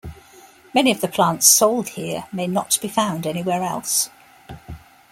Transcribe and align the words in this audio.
Many 0.73 0.89
of 0.89 0.99
the 0.99 1.07
plants 1.07 1.45
sold 1.45 1.89
here 1.89 2.25
may 2.31 2.47
not 2.47 2.79
be 2.81 2.87
found 2.87 3.27
anywhere 3.27 3.61
else. 3.61 4.09